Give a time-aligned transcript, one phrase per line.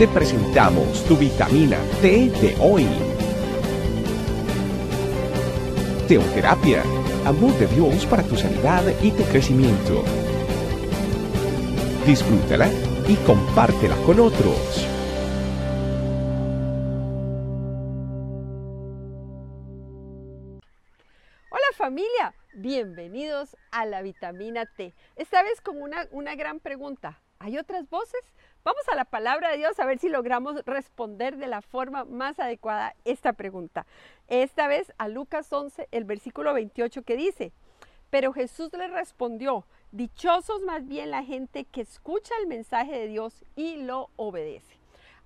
[0.00, 2.86] te presentamos tu vitamina T de hoy.
[6.08, 6.82] Teoterapia,
[7.26, 10.02] amor de Dios para tu sanidad y tu crecimiento.
[12.06, 12.70] Disfrútala
[13.06, 14.88] y compártela con otros.
[21.50, 24.94] Hola familia, bienvenidos a la vitamina T.
[25.16, 27.20] Esta vez con una, una gran pregunta.
[27.42, 28.20] ¿Hay otras voces?
[28.62, 32.38] Vamos a la palabra de Dios a ver si logramos responder de la forma más
[32.38, 33.86] adecuada esta pregunta.
[34.28, 37.52] Esta vez a Lucas 11, el versículo 28 que dice,
[38.10, 43.44] pero Jesús le respondió, dichosos más bien la gente que escucha el mensaje de Dios
[43.56, 44.76] y lo obedece.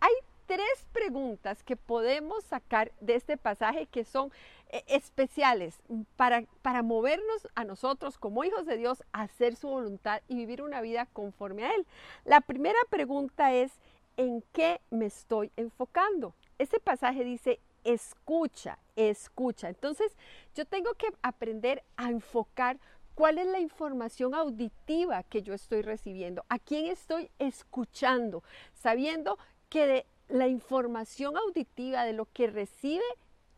[0.00, 0.12] Hay
[0.52, 4.30] tres preguntas que podemos sacar de este pasaje que son
[4.68, 5.80] eh, especiales
[6.16, 10.60] para, para movernos a nosotros como hijos de Dios a hacer su voluntad y vivir
[10.60, 11.86] una vida conforme a Él.
[12.26, 13.72] La primera pregunta es,
[14.18, 16.34] ¿en qué me estoy enfocando?
[16.58, 19.70] Este pasaje dice, escucha, escucha.
[19.70, 20.12] Entonces,
[20.54, 22.78] yo tengo que aprender a enfocar
[23.14, 28.44] cuál es la información auditiva que yo estoy recibiendo, a quién estoy escuchando,
[28.74, 29.38] sabiendo
[29.70, 33.04] que de la información auditiva de lo que recibe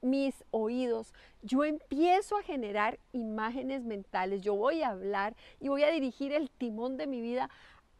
[0.02, 5.90] mis oídos, yo empiezo a generar imágenes mentales, yo voy a hablar y voy a
[5.90, 7.48] dirigir el timón de mi vida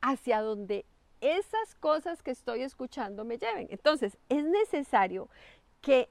[0.01, 0.85] hacia donde
[1.21, 3.69] esas cosas que estoy escuchando me lleven.
[3.71, 5.29] Entonces, es necesario
[5.81, 6.11] que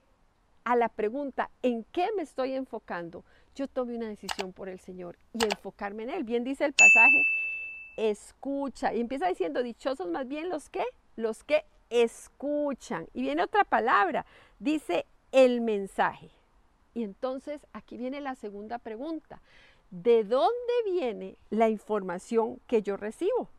[0.64, 3.24] a la pregunta, ¿en qué me estoy enfocando?
[3.56, 6.24] Yo tome una decisión por el Señor y enfocarme en Él.
[6.24, 7.24] Bien dice el pasaje,
[7.98, 8.94] escucha.
[8.94, 10.84] Y empieza diciendo, dichosos más bien los que,
[11.16, 13.08] los que escuchan.
[13.14, 14.26] Y viene otra palabra,
[14.60, 16.32] dice el mensaje.
[16.94, 19.42] Y entonces aquí viene la segunda pregunta.
[19.90, 23.50] ¿De dónde viene la información que yo recibo?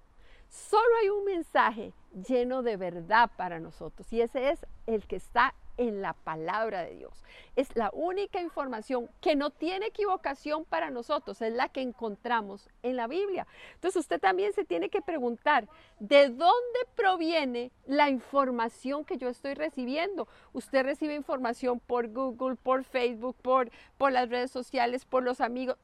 [0.49, 1.93] Solo hay un mensaje
[2.29, 6.95] lleno de verdad para nosotros y ese es el que está en la palabra de
[6.95, 7.25] Dios.
[7.57, 12.97] Es la única información que no tiene equivocación para nosotros, es la que encontramos en
[12.97, 13.47] la Biblia.
[13.75, 15.69] Entonces usted también se tiene que preguntar,
[15.99, 20.29] ¿de dónde proviene la información que yo estoy recibiendo?
[20.53, 25.77] Usted recibe información por Google, por Facebook, por, por las redes sociales, por los amigos.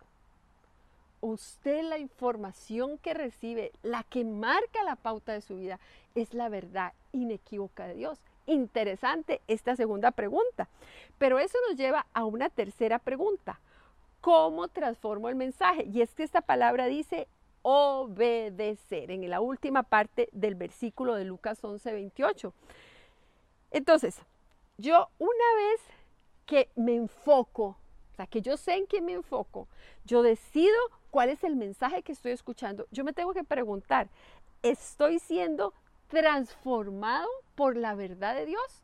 [1.20, 5.78] Usted la información que recibe, la que marca la pauta de su vida,
[6.14, 8.19] es la verdad inequívoca de Dios
[8.50, 10.69] interesante esta segunda pregunta.
[11.19, 13.60] Pero eso nos lleva a una tercera pregunta.
[14.20, 15.88] ¿Cómo transformo el mensaje?
[15.92, 17.26] Y es que esta palabra dice
[17.62, 22.53] obedecer en la última parte del versículo de Lucas 11, 28.
[23.70, 24.20] Entonces,
[24.78, 25.80] yo una vez
[26.47, 27.76] que me enfoco,
[28.26, 29.69] que yo sé en qué me enfoco,
[30.04, 30.76] yo decido
[31.10, 34.08] cuál es el mensaje que estoy escuchando, yo me tengo que preguntar,
[34.62, 35.75] ¿estoy siendo
[36.08, 38.82] transformado por la verdad de Dios?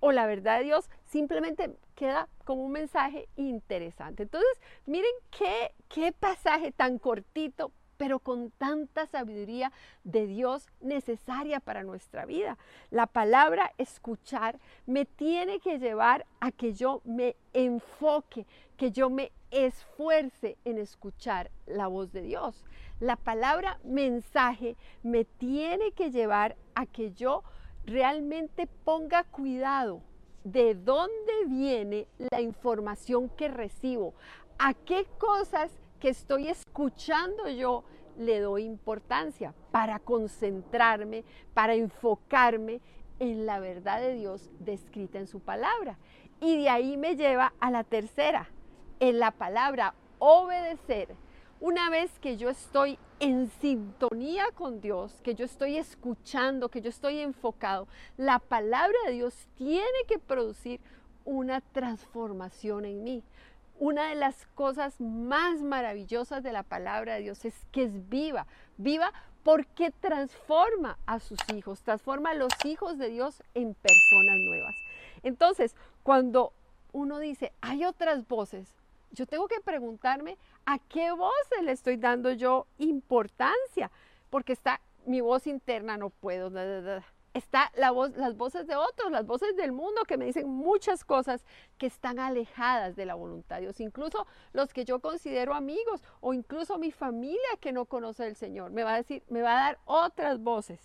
[0.00, 4.24] ¿O la verdad de Dios simplemente queda como un mensaje interesante?
[4.24, 9.72] Entonces, miren qué, qué pasaje tan cortito, pero con tanta sabiduría
[10.04, 12.58] de Dios necesaria para nuestra vida.
[12.90, 18.46] La palabra escuchar me tiene que llevar a que yo me enfoque,
[18.76, 22.64] que yo me esfuerce en escuchar la voz de Dios.
[23.00, 27.42] La palabra mensaje me tiene que llevar a que yo
[27.84, 30.02] realmente ponga cuidado
[30.44, 34.14] de dónde viene la información que recibo,
[34.58, 37.84] a qué cosas que estoy escuchando yo
[38.18, 41.24] le doy importancia para concentrarme,
[41.54, 42.80] para enfocarme
[43.18, 45.98] en la verdad de Dios descrita en su palabra.
[46.40, 48.48] Y de ahí me lleva a la tercera,
[49.00, 51.14] en la palabra obedecer
[51.60, 56.90] una vez que yo estoy en sintonía con Dios, que yo estoy escuchando, que yo
[56.90, 60.80] estoy enfocado, la palabra de Dios tiene que producir
[61.24, 63.22] una transformación en mí.
[63.78, 68.46] Una de las cosas más maravillosas de la palabra de Dios es que es viva,
[68.78, 74.74] viva porque transforma a sus hijos, transforma a los hijos de Dios en personas nuevas.
[75.22, 76.52] Entonces, cuando
[76.92, 78.74] uno dice, hay otras voces,
[79.12, 81.32] yo tengo que preguntarme a qué voz
[81.62, 83.90] le estoy dando yo importancia,
[84.30, 86.50] porque está mi voz interna, no puedo,
[87.36, 91.04] está la voz, las voces de otros, las voces del mundo que me dicen muchas
[91.04, 91.44] cosas
[91.78, 96.34] que están alejadas de la voluntad de Dios, incluso los que yo considero amigos o
[96.34, 99.64] incluso mi familia que no conoce al Señor, me va a decir, me va a
[99.64, 100.80] dar otras voces,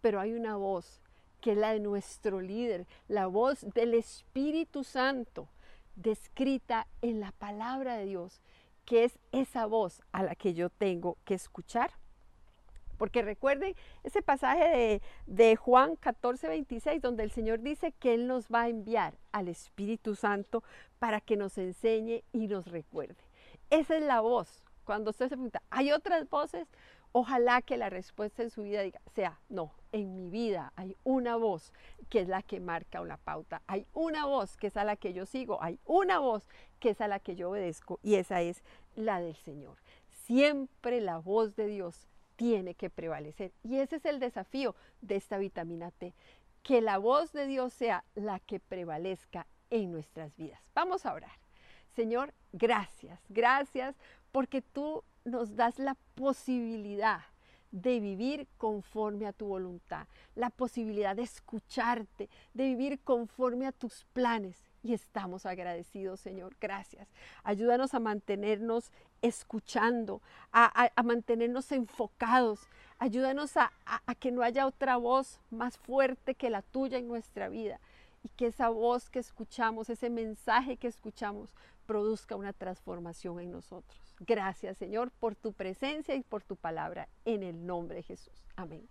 [0.00, 1.02] pero hay una voz
[1.40, 5.48] que es la de nuestro líder, la voz del Espíritu Santo
[5.96, 8.40] descrita en la palabra de Dios,
[8.84, 11.92] que es esa voz a la que yo tengo que escuchar.
[12.98, 13.74] Porque recuerden
[14.04, 18.68] ese pasaje de, Juan 14, 26, donde el Señor dice que Él nos va a
[18.68, 20.62] enviar al Espíritu Santo
[20.98, 23.16] para que nos enseñe y nos recuerde.
[23.70, 24.64] Esa es la voz.
[24.84, 26.68] Cuando usted se pregunta, ¿hay otras voces?
[27.12, 31.36] Ojalá que la respuesta en su vida diga, sea, no, en mi vida hay una
[31.36, 31.72] voz
[32.10, 35.14] que es la que marca una pauta, hay una voz que es a la que
[35.14, 36.48] yo sigo, hay una voz
[36.80, 38.62] que es a la que yo obedezco y esa es
[38.94, 39.76] la del Señor.
[40.26, 45.38] Siempre la voz de Dios tiene que prevalecer y ese es el desafío de esta
[45.38, 46.14] vitamina T,
[46.62, 50.60] que la voz de Dios sea la que prevalezca en nuestras vidas.
[50.72, 51.32] Vamos a orar.
[51.96, 53.96] Señor, gracias, gracias
[54.30, 57.22] porque tú nos das la posibilidad
[57.70, 64.06] de vivir conforme a tu voluntad, la posibilidad de escucharte, de vivir conforme a tus
[64.12, 64.64] planes.
[64.82, 66.56] Y estamos agradecidos, Señor.
[66.60, 67.08] Gracias.
[67.42, 68.92] Ayúdanos a mantenernos
[69.22, 70.22] escuchando,
[70.52, 72.68] a, mantenernos enfocados.
[72.98, 73.72] Ayúdanos a
[74.18, 77.80] que no haya otra voz más fuerte que la tuya en nuestra vida
[78.22, 81.54] y que esa voz que escuchamos, ese mensaje que escuchamos,
[81.86, 83.98] produzca una transformación en nosotros.
[84.20, 88.44] Gracias Señor por tu presencia y por tu palabra en el nombre de Jesús.
[88.56, 88.88] Amén.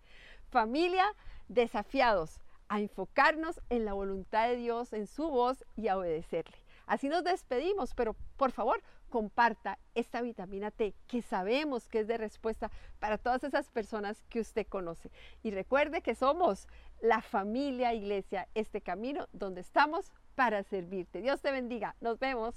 [0.50, 1.06] Familia,
[1.48, 2.40] desafiados
[2.70, 6.58] a enfocarnos en la voluntad de Dios, en su voz y a obedecerle.
[6.86, 12.18] Así nos despedimos, pero por favor, comparta esta vitamina T que sabemos que es de
[12.18, 15.12] respuesta para todas esas personas que usted conoce.
[15.44, 16.68] Y recuerde que somos
[17.02, 21.22] la familia iglesia, este camino donde estamos para servirte.
[21.22, 21.96] Dios te bendiga.
[22.02, 22.56] Nos vemos.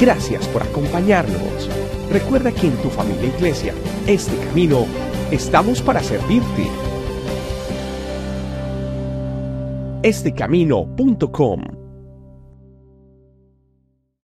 [0.00, 1.68] Gracias por acompañarnos.
[2.10, 3.74] Recuerda que en tu familia iglesia,
[4.06, 4.86] este camino,
[5.30, 6.66] estamos para servirte.
[10.02, 11.79] Estecamino.com